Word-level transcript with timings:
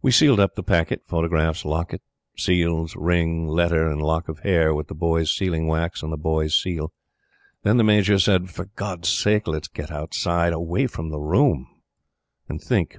We 0.00 0.12
sealed 0.12 0.40
up 0.40 0.54
the 0.54 0.62
packet, 0.62 1.02
photographs, 1.06 1.66
locket, 1.66 2.00
seals, 2.38 2.96
ring, 2.96 3.46
letter, 3.46 3.86
and 3.86 4.00
lock 4.00 4.30
of 4.30 4.38
hair 4.38 4.72
with 4.72 4.88
The 4.88 4.94
Boy's 4.94 5.30
sealing 5.30 5.66
wax 5.66 6.02
and 6.02 6.10
The 6.10 6.16
Boy's 6.16 6.54
seal. 6.56 6.90
Then 7.62 7.76
the 7.76 7.84
Major 7.84 8.18
said: 8.18 8.48
"For 8.48 8.70
God's 8.76 9.10
sake 9.10 9.46
let's 9.46 9.68
get 9.68 9.90
outside 9.90 10.54
away 10.54 10.86
from 10.86 11.10
the 11.10 11.20
room 11.20 11.66
and 12.48 12.62
think!" 12.62 12.96